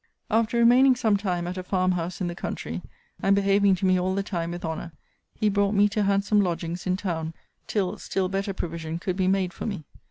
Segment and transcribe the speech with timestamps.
[0.31, 2.81] 'After remaining some time at a farm house in the country,
[3.21, 4.93] and behaving to me all the time with honour,
[5.35, 7.35] he brought me to handsome lodgings in town
[7.67, 9.85] till still better provision could be made for me.